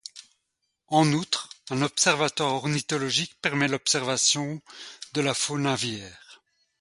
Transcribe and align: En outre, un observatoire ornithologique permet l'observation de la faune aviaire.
En 0.87 1.13
outre, 1.13 1.47
un 1.69 1.83
observatoire 1.83 2.53
ornithologique 2.53 3.37
permet 3.39 3.67
l'observation 3.67 4.59
de 5.13 5.21
la 5.21 5.35
faune 5.35 5.67
aviaire. 5.67 6.41